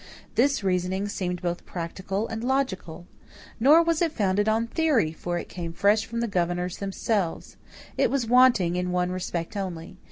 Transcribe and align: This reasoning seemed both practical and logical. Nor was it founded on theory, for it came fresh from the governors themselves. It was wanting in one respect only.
This 0.33 0.63
reasoning 0.63 1.07
seemed 1.07 1.43
both 1.43 1.63
practical 1.63 2.27
and 2.27 2.43
logical. 2.43 3.05
Nor 3.59 3.83
was 3.83 4.01
it 4.01 4.11
founded 4.11 4.49
on 4.49 4.65
theory, 4.65 5.11
for 5.13 5.37
it 5.37 5.47
came 5.47 5.73
fresh 5.73 6.07
from 6.07 6.21
the 6.21 6.27
governors 6.27 6.77
themselves. 6.77 7.55
It 7.99 8.09
was 8.09 8.25
wanting 8.25 8.75
in 8.75 8.91
one 8.91 9.11
respect 9.11 9.55
only. 9.55 9.99